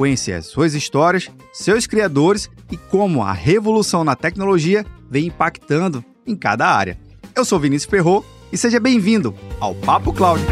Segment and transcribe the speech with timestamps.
[0.00, 6.66] Conhecer suas histórias, seus criadores e como a revolução na tecnologia vem impactando em cada
[6.66, 6.98] área.
[7.36, 10.42] Eu sou Vinícius Ferro e seja bem-vindo ao Papo Cloud.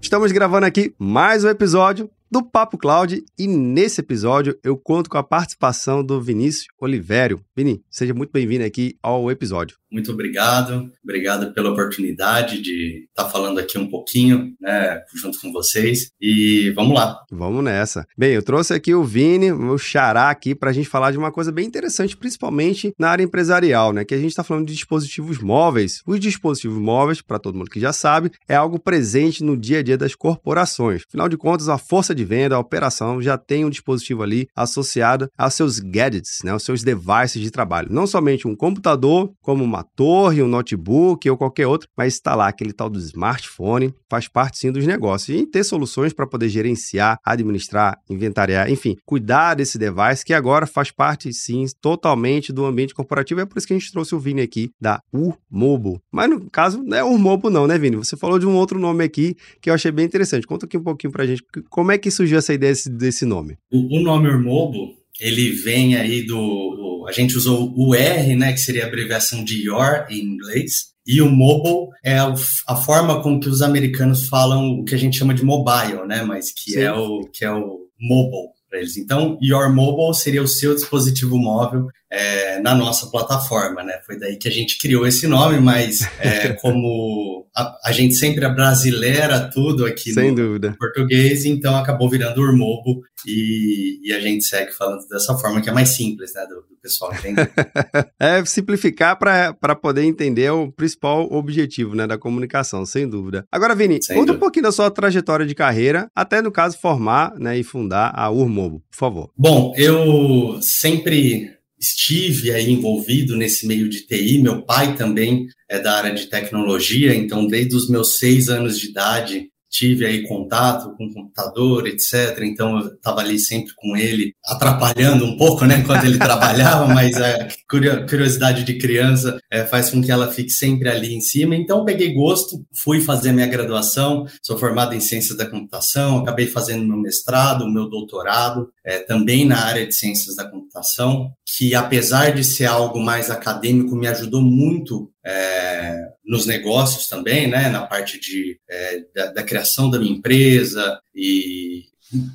[0.00, 5.18] Estamos gravando aqui mais um episódio do Papo Cloud e nesse episódio eu conto com
[5.18, 7.40] a participação do Vinícius Olivério.
[7.56, 9.76] Vini, seja muito bem-vindo aqui ao episódio.
[9.94, 16.10] Muito obrigado, obrigado pela oportunidade de estar falando aqui um pouquinho, né, junto com vocês.
[16.20, 17.22] E vamos lá.
[17.30, 18.04] Vamos nessa.
[18.18, 21.30] Bem, eu trouxe aqui o Vini, o xará aqui, para a gente falar de uma
[21.30, 24.04] coisa bem interessante, principalmente na área empresarial, né?
[24.04, 26.02] Que a gente está falando de dispositivos móveis.
[26.04, 29.82] Os dispositivos móveis, para todo mundo que já sabe, é algo presente no dia a
[29.84, 31.02] dia das corporações.
[31.06, 35.30] Afinal de contas, a força de venda, a operação já tem um dispositivo ali associado
[35.38, 36.50] aos seus gadgets, né?
[36.50, 37.92] Aos seus devices de trabalho.
[37.92, 42.48] Não somente um computador, como uma torre, um notebook ou qualquer outro, mas está lá
[42.48, 45.38] aquele tal do smartphone, faz parte sim dos negócios.
[45.38, 50.90] E ter soluções para poder gerenciar, administrar, inventariar, enfim, cuidar desse device que agora faz
[50.90, 53.40] parte sim totalmente do ambiente corporativo.
[53.40, 56.00] É por isso que a gente trouxe o Vini aqui da Urmobo.
[56.12, 57.96] Mas no caso não é Urmobo não, né, Vini?
[57.96, 60.46] Você falou de um outro nome aqui que eu achei bem interessante.
[60.46, 63.56] Conta aqui um pouquinho pra gente como é que surgiu essa ideia desse, desse nome.
[63.70, 66.93] O, o nome Urmobo ele vem aí do.
[67.06, 71.20] A gente usou o R, né, que seria a abreviação de Your em inglês, e
[71.20, 72.34] o mobile é a,
[72.66, 76.22] a forma com que os americanos falam o que a gente chama de mobile, né,
[76.22, 78.96] mas que é o que é o mobile para eles.
[78.96, 83.98] Então, Your Mobile seria o seu dispositivo móvel é, na nossa plataforma, né?
[84.06, 88.44] Foi daí que a gente criou esse nome, mas é, como a, a, gente sempre
[88.44, 90.76] é brasileira tudo aqui Sem no, dúvida.
[90.78, 95.72] português, então acabou virando Urmobo e, e, a gente segue falando dessa forma que é
[95.72, 96.42] mais simples, né?
[96.46, 97.50] Do, do pessoal entender.
[98.20, 103.44] é simplificar para poder entender o principal objetivo né, da comunicação, sem dúvida.
[103.50, 104.36] Agora, Vini, sem conta dúvida.
[104.36, 108.30] um pouquinho da sua trajetória de carreira, até no caso formar né, e fundar a
[108.30, 109.30] Urmobo, por favor.
[109.36, 114.38] Bom, eu sempre estive aí envolvido nesse meio de TI.
[114.38, 118.88] Meu pai também é da área de tecnologia, então desde os meus seis anos de
[118.88, 122.38] idade tive aí contato com computador, etc.
[122.42, 127.16] Então eu estava ali sempre com ele, atrapalhando um pouco, né, quando ele trabalhava, mas
[127.20, 131.56] a curiosidade de criança é, faz com que ela fique sempre ali em cima.
[131.56, 136.86] Então peguei gosto, fui fazer minha graduação, sou formado em ciências da computação, acabei fazendo
[136.86, 142.44] meu mestrado, meu doutorado, é, também na área de ciências da computação, que apesar de
[142.44, 148.58] ser algo mais acadêmico, me ajudou muito é, nos negócios também, né, na parte de,
[148.68, 151.84] é, da, da, criação da minha empresa e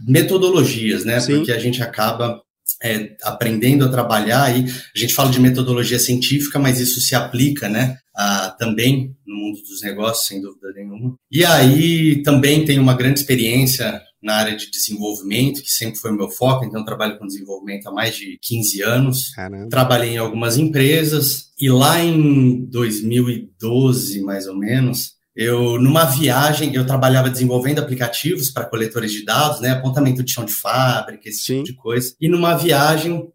[0.07, 1.37] metodologias, né, Sim.
[1.37, 2.41] porque a gente acaba
[2.83, 7.67] é, aprendendo a trabalhar e a gente fala de metodologia científica, mas isso se aplica,
[7.67, 11.15] né, a, também no mundo dos negócios, sem dúvida nenhuma.
[11.31, 16.15] E aí também tenho uma grande experiência na área de desenvolvimento, que sempre foi o
[16.15, 19.29] meu foco, então trabalho com desenvolvimento há mais de 15 anos.
[19.29, 19.69] Caramba.
[19.69, 26.85] Trabalhei em algumas empresas e lá em 2012, mais ou menos, eu numa viagem, eu
[26.85, 31.63] trabalhava desenvolvendo aplicativos para coletores de dados, né, apontamento de chão de fábrica, esse Sim.
[31.63, 32.13] tipo de coisa.
[32.19, 33.25] E numa viagem,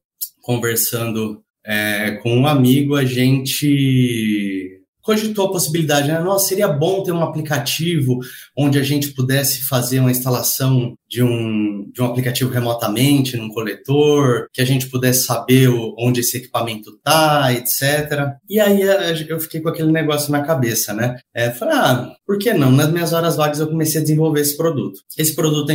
[0.42, 4.73] conversando é, com um amigo, a gente
[5.04, 6.18] cogitou a possibilidade, né?
[6.18, 8.18] Nossa, seria bom ter um aplicativo
[8.56, 14.48] onde a gente pudesse fazer uma instalação de um, de um aplicativo remotamente num coletor,
[14.52, 18.32] que a gente pudesse saber onde esse equipamento está, etc.
[18.48, 18.80] E aí
[19.28, 21.18] eu fiquei com aquele negócio na cabeça, né?
[21.34, 22.72] É, falei, ah, por que não?
[22.72, 25.00] Nas minhas horas vagas eu comecei a desenvolver esse produto.
[25.18, 25.70] Esse produto,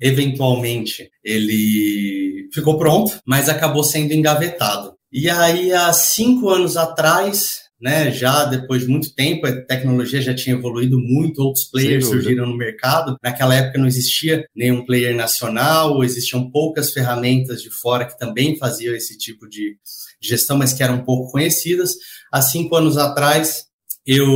[0.00, 4.94] eventualmente, ele ficou pronto, mas acabou sendo engavetado.
[5.12, 8.10] E aí, há cinco anos atrás, né?
[8.10, 12.56] Já depois de muito tempo, a tecnologia já tinha evoluído muito, outros players surgiram no
[12.56, 13.16] mercado.
[13.22, 18.94] Naquela época não existia nenhum player nacional, existiam poucas ferramentas de fora que também faziam
[18.94, 19.76] esse tipo de
[20.20, 21.94] gestão, mas que eram pouco conhecidas.
[22.32, 23.64] Há cinco anos atrás,
[24.06, 24.26] eu,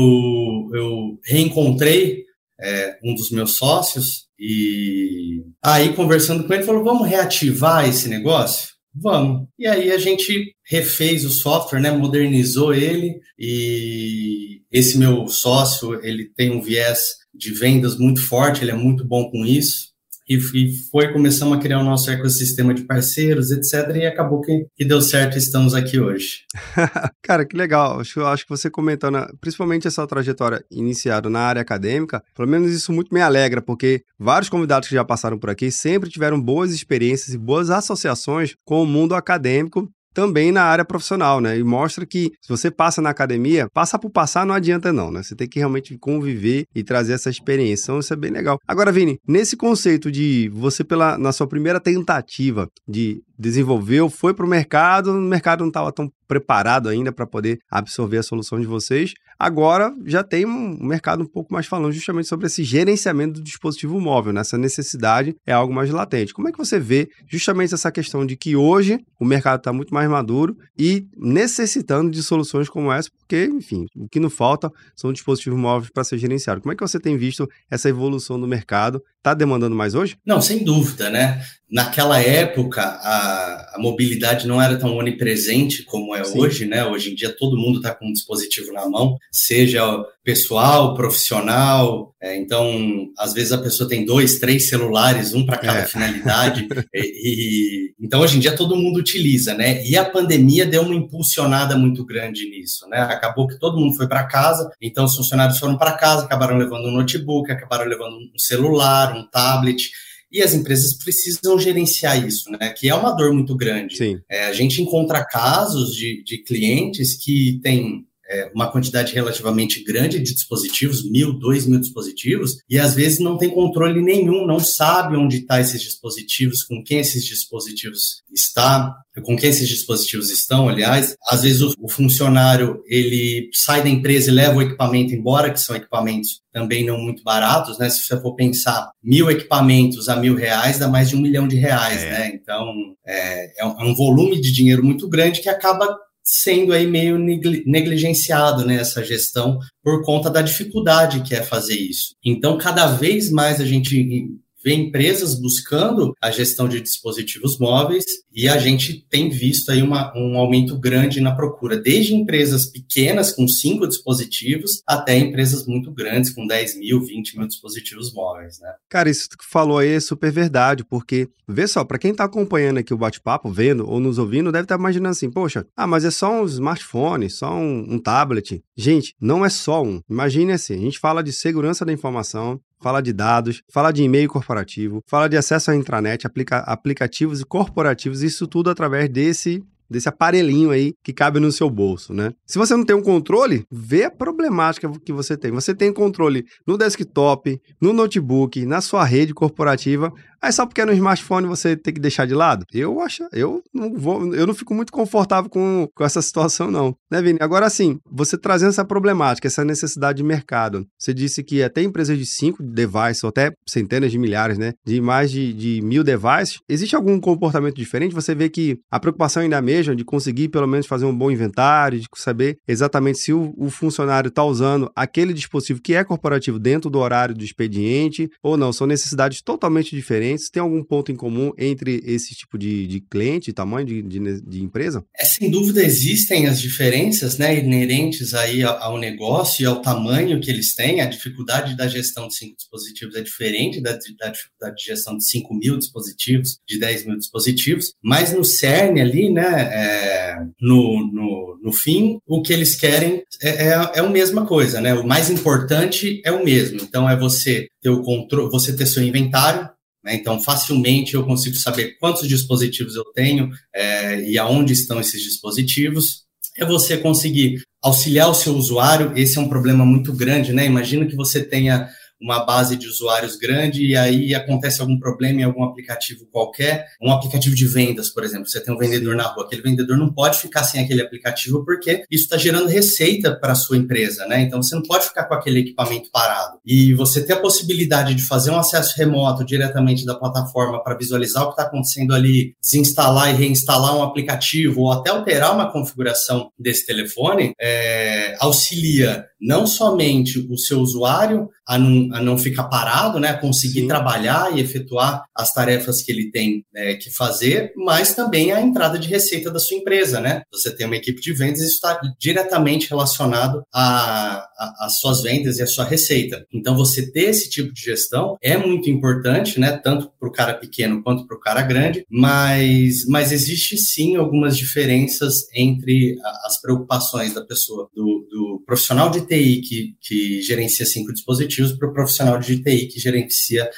[0.75, 2.25] eu reencontrei
[2.61, 8.71] é, um dos meus sócios e aí conversando com ele, falou: vamos reativar esse negócio?
[8.95, 9.47] Vamos.
[9.59, 16.31] E aí a gente refez o software, né, modernizou ele e esse meu sócio, ele
[16.37, 19.90] tem um viés de vendas muito forte, ele é muito bom com isso
[20.31, 23.97] e, e foi, começamos a criar o nosso ecossistema de parceiros, etc.
[23.97, 26.45] E acabou que, que deu certo e estamos aqui hoje.
[27.21, 28.01] Cara, que legal.
[28.01, 32.93] Acho, acho que você comentando, principalmente essa trajetória iniciada na área acadêmica, pelo menos isso
[32.93, 37.35] muito me alegra, porque vários convidados que já passaram por aqui sempre tiveram boas experiências
[37.35, 41.59] e boas associações com o mundo acadêmico também na área profissional, né?
[41.59, 45.23] E mostra que se você passa na academia, passar por passar não adianta não, né?
[45.23, 47.85] Você tem que realmente conviver e trazer essa experiência.
[47.85, 48.59] Então isso é bem legal.
[48.67, 54.45] Agora, Vini, nesse conceito de você pela na sua primeira tentativa de desenvolveu, foi para
[54.45, 58.67] o mercado, o mercado não estava tão preparado ainda para poder absorver a solução de
[58.67, 59.13] vocês.
[59.41, 63.99] Agora já tem um mercado um pouco mais falando justamente sobre esse gerenciamento do dispositivo
[63.99, 64.43] móvel, né?
[64.43, 66.35] essa necessidade é algo mais latente.
[66.35, 69.95] Como é que você vê justamente essa questão de que hoje o mercado está muito
[69.95, 75.11] mais maduro e necessitando de soluções como essa, porque, enfim, o que não falta são
[75.11, 76.61] dispositivos móveis para ser gerenciado.
[76.61, 79.03] Como é que você tem visto essa evolução do mercado?
[79.21, 80.17] Está demandando mais hoje?
[80.25, 81.43] Não, sem dúvida, né?
[81.71, 86.39] naquela época a, a, mobilidade não era tão onipresente como é Sim.
[86.39, 86.85] hoje, né?
[86.85, 89.83] Hoje em dia todo mundo está com um dispositivo na mão, seja
[90.25, 92.10] pessoal, profissional.
[92.23, 95.87] É, então, às vezes a pessoa tem dois, três celulares, um para cada é.
[95.87, 96.69] finalidade.
[96.95, 99.83] e, e, então, hoje em dia todo mundo utiliza, né?
[99.87, 103.01] E a pandemia deu uma impulsionada muito grande nisso, né?
[103.01, 106.89] Acabou que todo mundo foi para casa, então os funcionários foram para casa, acabaram levando
[106.89, 109.91] um notebook, acabaram levando um celular, um tablet
[110.31, 112.69] e as empresas precisam gerenciar isso, né?
[112.71, 113.97] Que é uma dor muito grande.
[114.31, 120.21] É, a gente encontra casos de, de clientes que têm é, uma quantidade relativamente grande
[120.21, 125.17] de dispositivos, mil, dois mil dispositivos, e às vezes não tem controle nenhum, não sabe
[125.17, 128.95] onde estão tá esses dispositivos, com quem esses dispositivos está,
[129.25, 131.17] com quem esses dispositivos estão, aliás.
[131.29, 135.61] Às vezes o, o funcionário ele sai da empresa e leva o equipamento embora, que
[135.61, 137.91] são equipamentos também não muito baratos, né?
[137.91, 141.57] Se você for pensar mil equipamentos a mil reais, dá mais de um milhão de
[141.57, 142.11] reais, é.
[142.11, 142.31] né?
[142.35, 142.73] Então
[143.07, 145.97] é, é um volume de dinheiro muito grande que acaba
[146.33, 152.15] sendo aí meio negligenciado nessa né, gestão por conta da dificuldade que é fazer isso.
[152.25, 154.31] Então, cada vez mais a gente
[154.63, 160.13] vê empresas buscando a gestão de dispositivos móveis e a gente tem visto aí uma,
[160.17, 166.33] um aumento grande na procura, desde empresas pequenas com cinco dispositivos até empresas muito grandes
[166.33, 168.73] com 10 mil, 20 mil dispositivos móveis, né?
[168.89, 172.79] Cara, isso que falou aí é super verdade, porque, vê só, para quem está acompanhando
[172.79, 176.05] aqui o bate-papo, vendo ou nos ouvindo, deve estar tá imaginando assim, poxa, ah, mas
[176.05, 178.63] é só um smartphone, só um, um tablet.
[178.77, 180.01] Gente, não é só um.
[180.09, 184.29] Imagine assim, a gente fala de segurança da informação, fala de dados, fala de e-mail
[184.29, 190.71] corporativo, fala de acesso à intranet, aplica aplicativos corporativos, isso tudo através desse desse aparelhinho
[190.71, 192.33] aí que cabe no seu bolso, né?
[192.47, 195.51] Se você não tem um controle, vê a problemática que você tem.
[195.51, 200.87] Você tem controle no desktop, no notebook, na sua rede corporativa, Aí só porque é
[200.87, 202.65] no smartphone você tem que deixar de lado?
[202.73, 206.95] Eu acho, eu não vou, eu não fico muito confortável com, com essa situação, não.
[207.11, 207.39] Né, Vini?
[207.41, 210.87] Agora sim, você trazendo essa problemática, essa necessidade de mercado.
[210.99, 214.73] Você disse que até empresas de cinco devices, ou até centenas de milhares, né?
[214.85, 216.59] De mais de, de mil devices.
[216.69, 218.15] Existe algum comportamento diferente?
[218.15, 221.17] Você vê que a preocupação ainda é a mesma de conseguir pelo menos fazer um
[221.17, 226.03] bom inventário, de saber exatamente se o, o funcionário está usando aquele dispositivo que é
[226.03, 228.73] corporativo dentro do horário do expediente ou não.
[228.73, 230.51] São necessidades totalmente diferentes clientes.
[230.51, 234.63] Tem algum ponto em comum entre esse tipo de, de cliente, tamanho de, de, de,
[234.63, 235.05] empresa?
[235.19, 240.51] É, sem dúvida existem as diferenças né, inerentes aí ao, negócio e ao tamanho que
[240.51, 241.01] eles têm.
[241.01, 245.25] A dificuldade da gestão de cinco dispositivos é diferente da, da dificuldade de gestão de
[245.27, 251.59] 5 mil dispositivos, de 10 mil dispositivos, mas no cerne ali, né, é, no, no,
[251.63, 254.95] no fim, o que eles querem é, é, é a mesma coisa, né?
[254.95, 256.81] O mais importante é o mesmo.
[256.83, 259.69] Então, é você ter o controle, você ter seu inventário?
[260.07, 266.25] Então, facilmente eu consigo saber quantos dispositivos eu tenho é, e aonde estão esses dispositivos.
[266.57, 269.13] É você conseguir auxiliar o seu usuário.
[269.17, 270.67] Esse é um problema muito grande, né?
[270.67, 271.89] Imagina que você tenha
[272.21, 277.11] uma base de usuários grande e aí acontece algum problema em algum aplicativo qualquer, um
[277.11, 280.39] aplicativo de vendas, por exemplo, você tem um vendedor na rua, aquele vendedor não pode
[280.39, 284.43] ficar sem aquele aplicativo porque isso está gerando receita para a sua empresa, né?
[284.43, 286.59] Então você não pode ficar com aquele equipamento parado.
[286.65, 291.43] E você ter a possibilidade de fazer um acesso remoto diretamente da plataforma para visualizar
[291.43, 296.51] o que está acontecendo ali, desinstalar e reinstalar um aplicativo ou até alterar uma configuração
[296.59, 303.19] desse telefone, é, auxilia não somente o seu usuário a não a não ficar parado,
[303.19, 303.89] né, a conseguir Sim.
[303.89, 308.99] trabalhar e efetuar as tarefas que ele tem né, que fazer, mas também a entrada
[308.99, 310.43] de receita da sua empresa, né?
[310.53, 315.63] Você tem uma equipe de vendas e isso está diretamente relacionado às suas vendas e
[315.63, 316.45] à sua receita.
[316.53, 320.55] Então, você ter esse tipo de gestão é muito importante, né, tanto para o cara
[320.55, 327.35] pequeno quanto para o cara grande, mas, mas existe sim algumas diferenças entre as preocupações
[327.35, 332.39] da pessoa, do, do profissional de TI que, que gerencia cinco dispositivos para o profissional
[332.39, 333.71] de TI que gerencia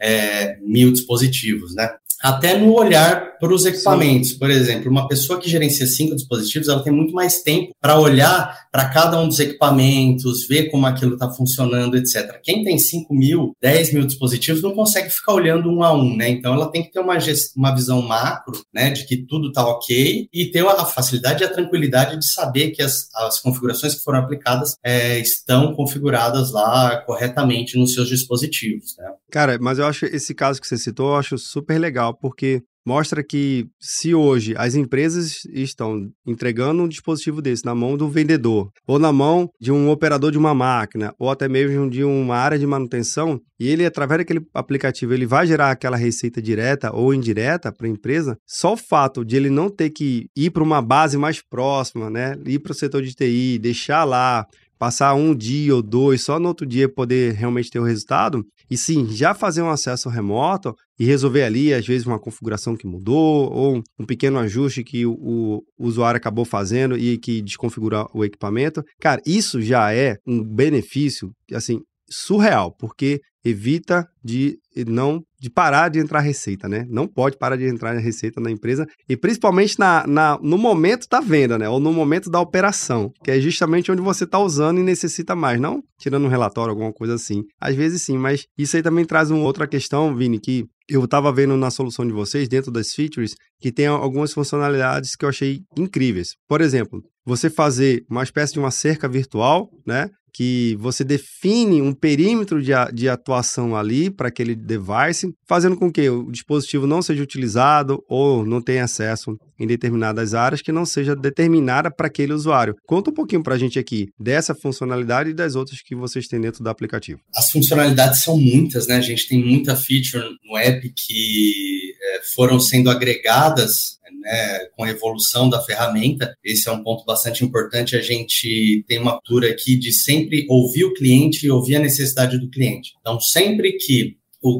[0.00, 1.90] é, mil dispositivos, né?
[2.22, 4.30] Até no olhar para os equipamentos.
[4.30, 4.38] Sim.
[4.38, 8.68] Por exemplo, uma pessoa que gerencia cinco dispositivos, ela tem muito mais tempo para olhar
[8.70, 12.38] para cada um dos equipamentos, ver como aquilo está funcionando, etc.
[12.42, 16.28] Quem tem 5 mil, 10 mil dispositivos não consegue ficar olhando um a um, né?
[16.28, 17.16] Então ela tem que ter uma,
[17.56, 21.52] uma visão macro, né, de que tudo está ok e ter a facilidade e a
[21.52, 27.78] tranquilidade de saber que as, as configurações que foram aplicadas é, estão configuradas lá corretamente
[27.78, 29.10] nos seus dispositivos, né?
[29.30, 33.22] Cara, mas eu acho esse caso que você citou, eu acho super legal, porque mostra
[33.22, 38.98] que se hoje as empresas estão entregando um dispositivo desse na mão do vendedor, ou
[38.98, 42.66] na mão de um operador de uma máquina, ou até mesmo de uma área de
[42.66, 47.86] manutenção, e ele, através daquele aplicativo, ele vai gerar aquela receita direta ou indireta para
[47.86, 51.42] a empresa, só o fato de ele não ter que ir para uma base mais
[51.42, 52.36] próxima, né?
[52.46, 54.46] Ir para o setor de TI, deixar lá,
[54.80, 58.76] passar um dia ou dois, só no outro dia poder realmente ter o resultado, e
[58.76, 63.52] sim, já fazer um acesso remoto e resolver ali, às vezes, uma configuração que mudou,
[63.52, 68.82] ou um pequeno ajuste que o, o usuário acabou fazendo e que desconfigura o equipamento.
[69.00, 75.98] Cara, isso já é um benefício, assim, surreal, porque evita de não de parar de
[75.98, 76.84] entrar receita, né?
[76.90, 81.20] Não pode parar de entrar receita na empresa e principalmente na, na, no momento da
[81.20, 81.68] venda, né?
[81.68, 85.58] Ou no momento da operação, que é justamente onde você está usando e necessita mais,
[85.58, 87.42] não tirando um relatório, alguma coisa assim.
[87.60, 91.32] Às vezes sim, mas isso aí também traz uma outra questão, Vini, que eu estava
[91.32, 95.60] vendo na solução de vocês, dentro das features, que tem algumas funcionalidades que eu achei
[95.78, 96.34] incríveis.
[96.48, 100.10] Por exemplo, você fazer uma espécie de uma cerca virtual, né?
[100.32, 106.08] Que você define um perímetro de, de atuação ali para aquele device, fazendo com que
[106.08, 111.14] o dispositivo não seja utilizado ou não tenha acesso em determinadas áreas que não seja
[111.14, 112.74] determinada para aquele usuário.
[112.86, 116.40] Conta um pouquinho para a gente aqui dessa funcionalidade e das outras que vocês têm
[116.40, 117.20] dentro do aplicativo.
[117.34, 118.96] As funcionalidades são muitas, né?
[118.96, 121.89] A gente tem muita feature no app que
[122.34, 127.96] foram sendo agregadas né, com a evolução da ferramenta, esse é um ponto bastante importante.
[127.96, 132.38] A gente tem uma cultura aqui de sempre ouvir o cliente e ouvir a necessidade
[132.38, 132.92] do cliente.
[133.00, 134.16] Então, sempre que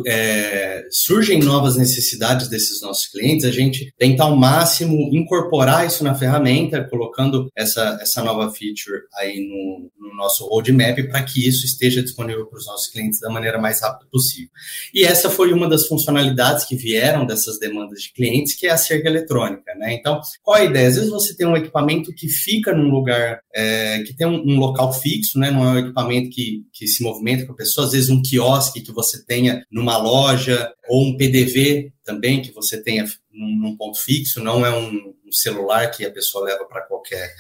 [0.07, 6.15] é, surgem novas necessidades desses nossos clientes, a gente tenta ao máximo incorporar isso na
[6.15, 12.03] ferramenta, colocando essa, essa nova feature aí no, no nosso roadmap para que isso esteja
[12.03, 14.51] disponível para os nossos clientes da maneira mais rápida possível.
[14.93, 18.77] E essa foi uma das funcionalidades que vieram dessas demandas de clientes, que é a
[18.77, 19.75] cerca eletrônica.
[19.77, 19.95] Né?
[19.95, 20.89] Então, qual a ideia?
[20.89, 24.59] Às vezes você tem um equipamento que fica num lugar, é, que tem um, um,
[24.59, 25.51] local fixo, né?
[25.51, 28.81] não é um equipamento que, que se movimenta com a pessoa, às vezes um quiosque
[28.83, 34.43] que você tenha numa loja, ou um PDV também, que você tenha num, ponto fixo,
[34.43, 37.33] não é um, celular que a pessoa leva para qualquer,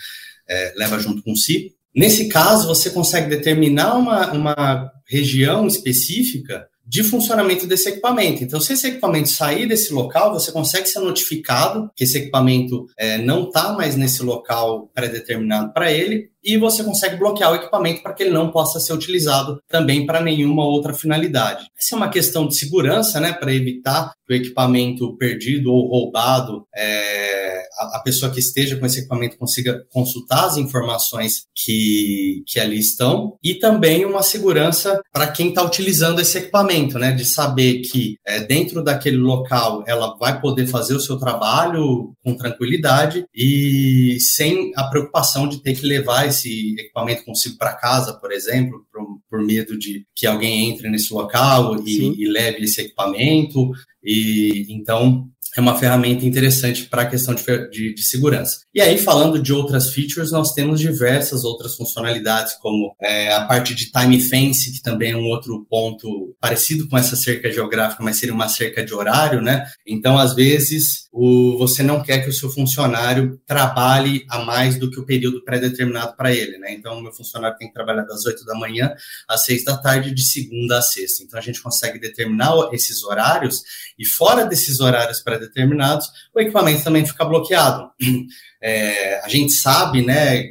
[0.49, 1.75] é, leva junto com si.
[1.93, 8.43] Nesse caso, você consegue determinar uma, uma região específica de funcionamento desse equipamento.
[8.43, 13.19] Então, se esse equipamento sair desse local, você consegue ser notificado que esse equipamento é,
[13.19, 18.13] não está mais nesse local pré-determinado para ele e você consegue bloquear o equipamento para
[18.13, 21.67] que ele não possa ser utilizado também para nenhuma outra finalidade.
[21.79, 26.67] Essa é uma questão de segurança, né, para evitar que o equipamento perdido ou roubado,
[26.77, 32.61] é, a, a, pessoa que esteja com esse equipamento consiga consultar as informações que, que
[32.61, 37.81] ali estão e também uma segurança para quem está utilizando esse equipamento, né, de saber
[37.81, 44.19] que é, dentro daquele local ela vai poder fazer o seu trabalho com tranquilidade e
[44.21, 49.21] sem a preocupação de ter que levar esse equipamento consigo para casa, por exemplo, por,
[49.29, 53.71] por, medo de que alguém entre nesse local e, e leve esse equipamento.
[54.03, 58.61] E então é uma ferramenta interessante para a questão de, de, de, segurança.
[58.73, 63.75] E aí, falando de outras features, nós temos diversas outras funcionalidades, como é, a parte
[63.75, 68.17] de time fence, que também é um outro ponto parecido com essa cerca geográfica, mas
[68.17, 69.67] seria uma cerca de horário, né?
[69.87, 74.91] Então, às vezes, o, você não quer que o seu funcionário trabalhe a mais do
[74.91, 76.73] que o período pré-determinado para ele, né?
[76.73, 78.95] Então, o meu funcionário tem que trabalhar das 8 da manhã
[79.29, 81.25] às 6 da tarde, de segunda a sexta.
[81.25, 83.63] Então, a gente consegue determinar esses horários
[83.99, 87.91] e fora desses horários pré pré-determinados, o equipamento também fica bloqueado.
[88.63, 90.51] É, a gente sabe né,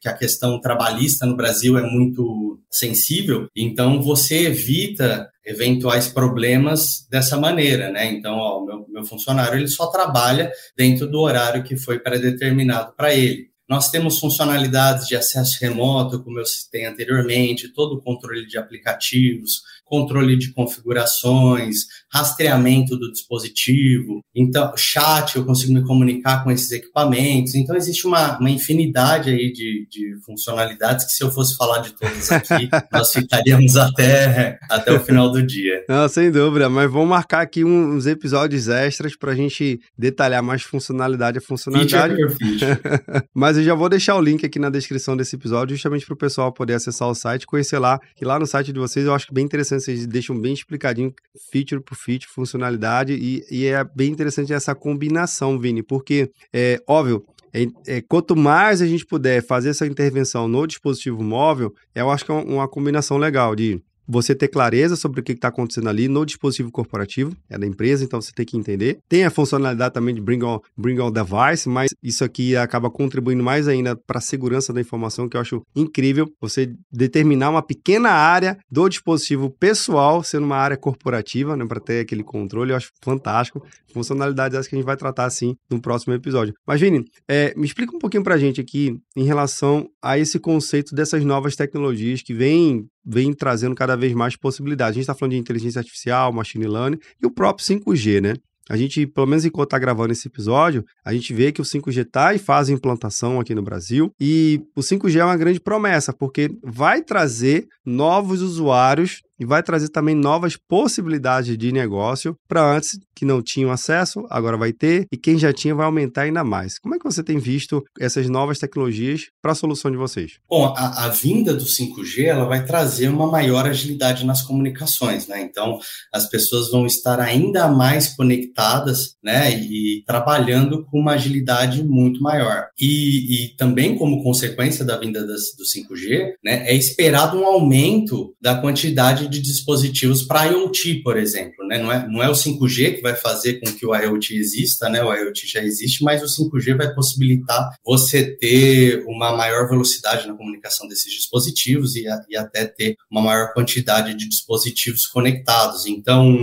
[0.00, 7.36] que a questão trabalhista no Brasil é muito sensível, então você evita eventuais problemas dessa
[7.36, 8.06] maneira, né?
[8.06, 13.12] Então, o meu, meu funcionário ele só trabalha dentro do horário que foi pré-determinado para
[13.12, 13.50] ele.
[13.68, 19.62] Nós temos funcionalidades de acesso remoto, como eu citei anteriormente, todo o controle de aplicativos,
[19.92, 21.80] controle de configurações,
[22.10, 27.54] rastreamento do dispositivo, então chat, eu consigo me comunicar com esses equipamentos.
[27.54, 31.92] Então existe uma, uma infinidade aí de, de funcionalidades que se eu fosse falar de
[31.92, 35.84] todas aqui, nós ficaríamos até, até o final do dia.
[35.86, 40.62] Não, sem dúvida, mas vamos marcar aqui uns episódios extras para a gente detalhar mais
[40.62, 42.16] funcionalidade a funcionalidade.
[42.16, 42.80] Feature feature.
[43.34, 46.16] mas eu já vou deixar o link aqui na descrição desse episódio, justamente para o
[46.16, 49.26] pessoal poder acessar o site, conhecer lá, que lá no site de vocês eu acho
[49.30, 51.12] bem interessante vocês deixam bem explicadinho,
[51.50, 57.24] feature por feature, funcionalidade, e, e é bem interessante essa combinação, Vini, porque, é óbvio,
[57.52, 62.24] é, é, quanto mais a gente puder fazer essa intervenção no dispositivo móvel, eu acho
[62.24, 66.08] que é uma combinação legal de você ter clareza sobre o que está acontecendo ali
[66.08, 68.98] no dispositivo corporativo, é da empresa, então você tem que entender.
[69.08, 73.42] Tem a funcionalidade também de Bring On, bring on Device, mas isso aqui acaba contribuindo
[73.42, 76.30] mais ainda para a segurança da informação, que eu acho incrível.
[76.40, 82.00] Você determinar uma pequena área do dispositivo pessoal sendo uma área corporativa, né, para ter
[82.00, 83.64] aquele controle, eu acho fantástico.
[83.92, 86.54] Funcionalidades essa que a gente vai tratar assim no próximo episódio.
[86.66, 90.38] Mas, Vini, é, me explica um pouquinho para a gente aqui em relação a esse
[90.38, 94.92] conceito dessas novas tecnologias que vêm vem trazendo cada vez mais possibilidades.
[94.92, 98.34] A gente está falando de inteligência artificial, machine learning e o próprio 5G, né?
[98.70, 102.06] A gente, pelo menos enquanto está gravando esse episódio, a gente vê que o 5G
[102.06, 106.12] está em fase de implantação aqui no Brasil e o 5G é uma grande promessa,
[106.12, 112.98] porque vai trazer novos usuários e vai trazer também novas possibilidades de negócio para antes
[113.14, 116.78] que não tinham acesso, agora vai ter, e quem já tinha vai aumentar ainda mais.
[116.78, 120.38] Como é que você tem visto essas novas tecnologias para a solução de vocês?
[120.48, 125.40] Bom, a, a, vinda do 5G ela vai trazer uma maior agilidade nas comunicações, né?
[125.40, 125.78] Então,
[126.12, 129.52] as pessoas vão estar ainda mais conectadas, né?
[129.52, 132.66] E trabalhando com uma agilidade muito maior.
[132.78, 136.68] E, e também, como consequência da vinda das, do 5G, né?
[136.68, 141.78] É esperado um aumento da quantidade de dispositivos para IoT, por exemplo, né?
[141.78, 145.02] Não é, não é o 5G que vai fazer com que o IoT exista, né?
[145.02, 150.34] O IoT já existe, mas o 5G vai possibilitar você ter uma maior velocidade na
[150.34, 155.86] comunicação desses dispositivos e, a, e até ter uma maior quantidade de dispositivos conectados.
[155.86, 156.36] Então,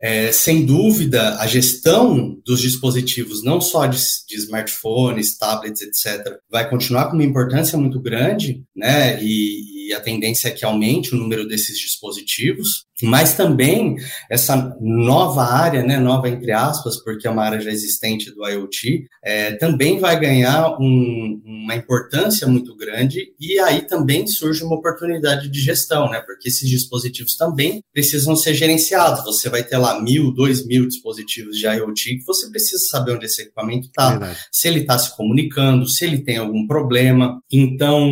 [0.00, 6.68] é, sem dúvida, a gestão dos dispositivos, não só de, de smartphones, tablets, etc., vai
[6.68, 9.22] continuar com uma importância muito grande, né?
[9.22, 13.96] E, e a tendência é que aumente o número desses dispositivos mas também
[14.30, 19.06] essa nova área, né, nova entre aspas, porque é uma área já existente do IoT,
[19.22, 25.48] é, também vai ganhar um, uma importância muito grande e aí também surge uma oportunidade
[25.48, 29.24] de gestão, né, porque esses dispositivos também precisam ser gerenciados.
[29.24, 33.26] Você vai ter lá mil, dois mil dispositivos de IoT que você precisa saber onde
[33.26, 37.40] esse equipamento está, se ele está se comunicando, se ele tem algum problema.
[37.50, 38.08] Então,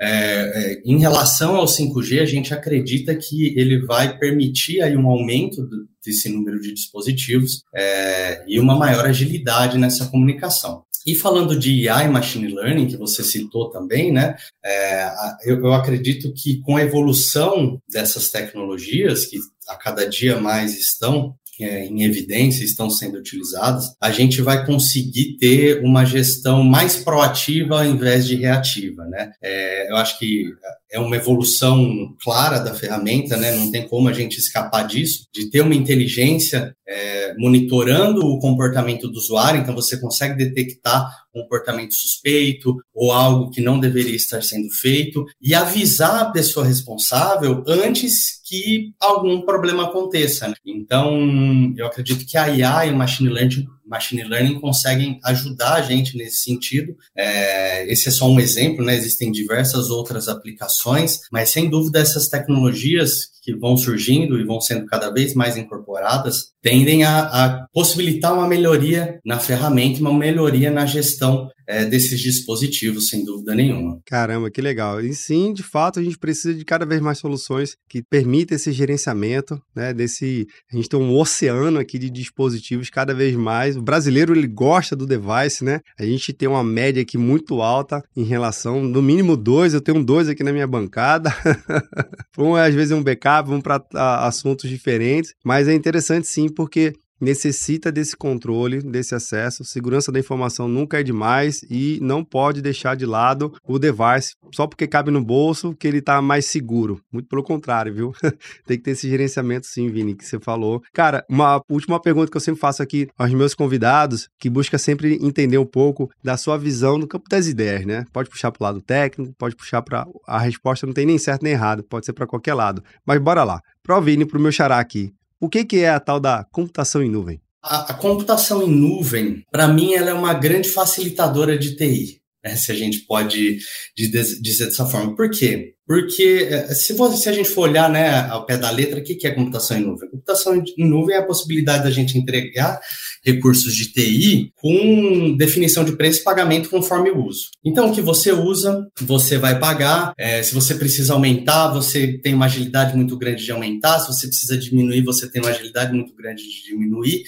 [0.00, 5.08] é, é, em relação ao 5G, a gente acredita que ele vai permitir aí um
[5.08, 5.66] aumento
[6.04, 10.84] desse número de dispositivos é, e uma maior agilidade nessa comunicação.
[11.06, 15.10] E falando de AI Machine Learning, que você citou também, né, é,
[15.44, 21.34] eu, eu acredito que com a evolução dessas tecnologias, que a cada dia mais estão
[21.60, 27.80] é, em evidência estão sendo utilizadas, a gente vai conseguir ter uma gestão mais proativa
[27.80, 29.32] ao invés de reativa, né?
[29.42, 30.46] É, eu acho que
[30.90, 33.52] é uma evolução clara da ferramenta, né?
[33.52, 39.08] Não tem como a gente escapar disso, de ter uma inteligência é, monitorando o comportamento
[39.08, 44.68] do usuário, então você consegue detectar comportamento suspeito ou algo que não deveria estar sendo
[44.70, 50.48] feito e avisar a pessoa responsável antes que algum problema aconteça.
[50.48, 50.54] Né?
[50.66, 55.82] Então, eu acredito que a IA e o machine learning machine learning conseguem ajudar a
[55.82, 56.96] gente nesse sentido.
[57.16, 58.94] É, esse é só um exemplo, né?
[58.94, 64.86] Existem diversas outras aplicações, mas sem dúvida essas tecnologias que vão surgindo e vão sendo
[64.86, 70.84] cada vez mais incorporadas tendem a, a possibilitar uma melhoria na ferramenta, uma melhoria na
[70.84, 74.00] gestão é, desses dispositivos, sem dúvida nenhuma.
[74.04, 75.00] Caramba, que legal.
[75.00, 78.72] E sim, de fato, a gente precisa de cada vez mais soluções que permitam esse
[78.72, 79.94] gerenciamento, né?
[79.94, 80.48] Desse.
[80.72, 83.76] A gente tem um oceano aqui de dispositivos cada vez mais.
[83.76, 85.80] O brasileiro ele gosta do device, né?
[85.96, 90.02] A gente tem uma média aqui muito alta em relação, no mínimo dois, eu tenho
[90.02, 91.32] dois aqui na minha bancada.
[92.36, 93.80] um às vezes é um backup, um para
[94.26, 99.64] assuntos diferentes, mas é interessante sim, porque necessita desse controle, desse acesso.
[99.64, 104.66] Segurança da informação nunca é demais e não pode deixar de lado o device só
[104.66, 107.00] porque cabe no bolso que ele está mais seguro.
[107.12, 108.12] Muito pelo contrário, viu?
[108.66, 110.82] Tem que ter esse gerenciamento sim, Vini, que você falou.
[110.92, 115.18] Cara, uma última pergunta que eu sempre faço aqui aos meus convidados, que busca sempre
[115.22, 118.04] entender um pouco da sua visão no campo das ideias, né?
[118.12, 121.42] Pode puxar para o lado técnico, pode puxar para a resposta não tem nem certo
[121.42, 122.82] nem errado, pode ser para qualquer lado.
[123.04, 123.60] Mas bora lá.
[123.82, 125.12] Pro Vini, pro meu xará aqui.
[125.42, 127.40] O que, que é a tal da computação em nuvem?
[127.62, 132.19] A, a computação em nuvem, para mim, ela é uma grande facilitadora de TI.
[132.44, 133.58] Né, se a gente pode
[133.96, 135.14] dizer dessa forma.
[135.14, 135.74] Por quê?
[135.86, 139.02] Porque é, se, você, se a gente for olhar né, ao pé da letra, o
[139.02, 140.08] que é computação em nuvem?
[140.08, 142.80] computação em nuvem é a possibilidade da gente entregar
[143.24, 147.50] recursos de TI com definição de preço e pagamento conforme o uso.
[147.64, 150.12] Então, o que você usa, você vai pagar.
[150.16, 153.98] É, se você precisa aumentar, você tem uma agilidade muito grande de aumentar.
[153.98, 157.24] Se você precisa diminuir, você tem uma agilidade muito grande de diminuir.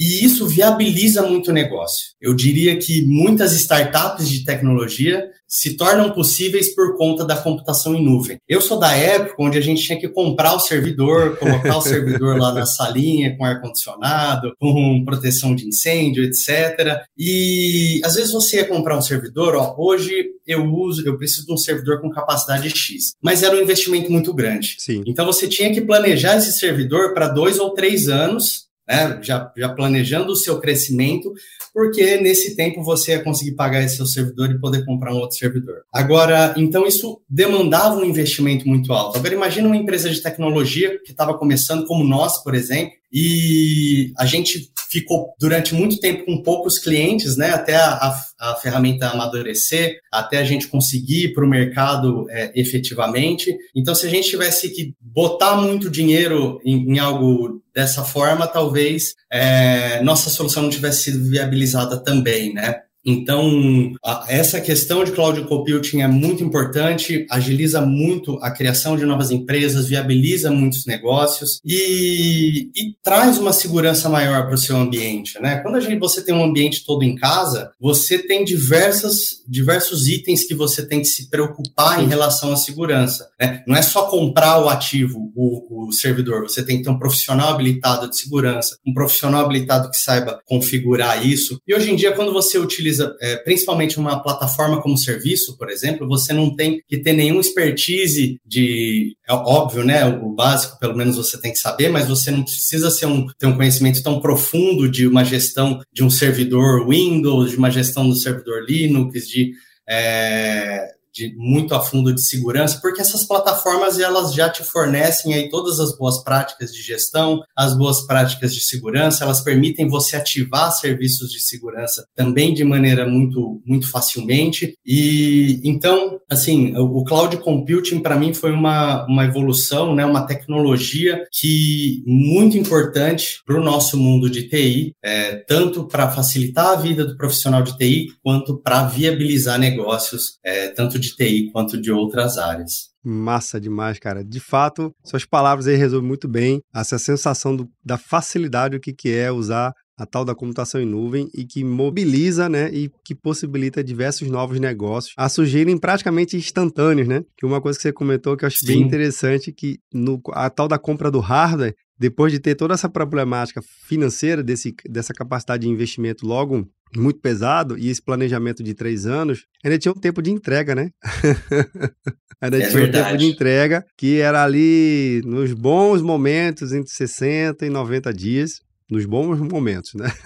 [0.00, 2.12] E isso viabiliza muito o negócio.
[2.18, 8.02] Eu diria que muitas startups de tecnologia se tornam possíveis por conta da computação em
[8.02, 8.38] nuvem.
[8.48, 12.38] Eu sou da época onde a gente tinha que comprar o servidor, colocar o servidor
[12.38, 17.02] lá na salinha com ar-condicionado, com proteção de incêndio, etc.
[17.18, 20.14] E às vezes você ia comprar um servidor, ó, hoje
[20.46, 24.32] eu uso, eu preciso de um servidor com capacidade X, mas era um investimento muito
[24.32, 24.76] grande.
[24.78, 25.02] Sim.
[25.06, 29.18] Então você tinha que planejar esse servidor para dois ou três anos né?
[29.22, 31.32] já, já planejando o seu crescimento,
[31.72, 35.36] porque nesse tempo você ia conseguir pagar esse seu servidor e poder comprar um outro
[35.36, 35.82] servidor.
[35.92, 39.16] Agora, então isso demandava um investimento muito alto.
[39.16, 44.26] Agora imagina uma empresa de tecnologia que estava começando, como nós, por exemplo, e a
[44.26, 50.00] gente ficou durante muito tempo com poucos clientes, né, até a, a, a ferramenta amadurecer,
[50.10, 53.56] até a gente conseguir ir para o mercado é, efetivamente.
[53.74, 59.14] Então, se a gente tivesse que botar muito dinheiro em, em algo dessa forma, talvez
[59.32, 62.80] é, nossa solução não tivesse sido viabilizada também, né?
[63.04, 69.04] Então, a, essa questão de cloud computing é muito importante, agiliza muito a criação de
[69.04, 75.40] novas empresas, viabiliza muitos negócios e, e traz uma segurança maior para o seu ambiente.
[75.40, 75.56] Né?
[75.58, 80.44] Quando a gente, você tem um ambiente todo em casa, você tem diversas, diversos itens
[80.44, 83.28] que você tem que se preocupar em relação à segurança.
[83.40, 83.62] Né?
[83.66, 87.50] Não é só comprar o ativo, o, o servidor, você tem que ter um profissional
[87.50, 91.58] habilitado de segurança, um profissional habilitado que saiba configurar isso.
[91.66, 95.70] E hoje em dia, quando você utiliza utiliza é, principalmente uma plataforma como serviço, por
[95.70, 100.04] exemplo, você não tem que ter nenhuma expertise de, é óbvio, né?
[100.06, 103.46] O básico, pelo menos você tem que saber, mas você não precisa ser um, ter
[103.46, 108.16] um conhecimento tão profundo de uma gestão de um servidor Windows, de uma gestão do
[108.16, 109.52] servidor Linux, de
[109.88, 115.48] é, de muito a fundo de segurança, porque essas plataformas elas já te fornecem aí
[115.48, 120.72] todas as boas práticas de gestão, as boas práticas de segurança, elas permitem você ativar
[120.72, 124.74] serviços de segurança também de maneira muito muito facilmente.
[124.84, 131.26] E então, assim, o, cloud computing para mim foi uma, uma evolução, né, uma tecnologia
[131.32, 137.04] que muito importante para o nosso mundo de TI, é, tanto para facilitar a vida
[137.04, 142.38] do profissional de TI quanto para viabilizar negócios, é, tanto de TI quanto de outras
[142.38, 142.90] áreas.
[143.02, 144.22] Massa demais, cara.
[144.22, 148.92] De fato, suas palavras aí resumem muito bem essa sensação do, da facilidade o que,
[148.92, 153.14] que é usar a tal da computação em nuvem e que mobiliza, né, e que
[153.14, 157.22] possibilita diversos novos negócios a surgirem praticamente instantâneos, né?
[157.36, 158.66] Que uma coisa que você comentou que eu acho Sim.
[158.66, 162.88] bem interessante que no a tal da compra do hardware, depois de ter toda essa
[162.88, 169.04] problemática financeira desse, dessa capacidade de investimento logo muito pesado e esse planejamento de três
[169.04, 170.90] anos, ainda tinha um tempo de entrega, né?
[172.40, 172.98] ainda é tinha verdade.
[172.98, 178.60] um tempo de entrega que era ali nos bons momentos, entre 60 e 90 dias,
[178.90, 180.10] nos bons momentos, né?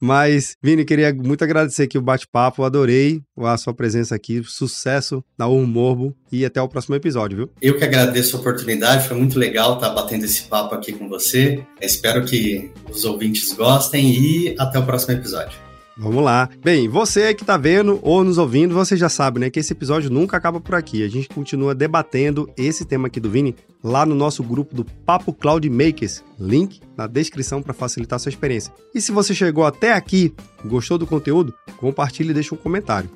[0.00, 5.48] Mas, Vini, queria muito agradecer aqui o bate-papo, adorei a sua presença aqui, sucesso na
[5.48, 7.50] Urmorbo e até o próximo episódio, viu?
[7.62, 11.64] Eu que agradeço a oportunidade, foi muito legal estar batendo esse papo aqui com você.
[11.80, 15.65] Espero que os ouvintes gostem e até o próximo episódio.
[15.98, 16.48] Vamos lá.
[16.62, 20.10] Bem, você que está vendo ou nos ouvindo, você já sabe, né, que esse episódio
[20.10, 21.02] nunca acaba por aqui.
[21.02, 25.32] A gente continua debatendo esse tema aqui do Vini lá no nosso grupo do Papo
[25.32, 26.22] Cloud Makers.
[26.38, 28.72] Link na descrição para facilitar a sua experiência.
[28.94, 33.08] E se você chegou até aqui, gostou do conteúdo, compartilhe e deixe um comentário.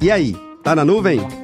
[0.00, 1.43] E aí, tá na nuvem?